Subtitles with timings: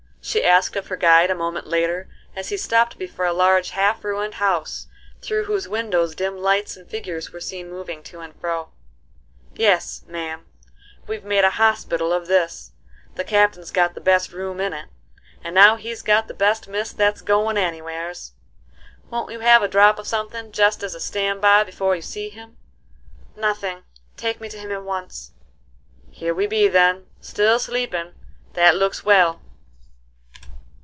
[0.23, 4.03] she asked of her guide a moment later, as he stopped before a large, half
[4.03, 4.85] ruined house,
[5.19, 8.69] through whose windows dim lights and figures were seen moving to and fro.
[9.55, 10.45] "Yes, ma'am;
[11.07, 12.71] we've made a hospital of this;
[13.15, 14.85] the Captain's got the best room in it,
[15.43, 18.33] and now he's got the best miss that's goin' anywheres.
[19.09, 22.29] Won't you have a drop of something jest as a stand by before you see
[22.29, 22.57] him?"
[23.35, 23.81] "Nothing;
[24.15, 25.33] take me to him at once."
[26.11, 27.07] "Here we be then.
[27.21, 28.13] Still sleepin':
[28.53, 29.41] that looks well."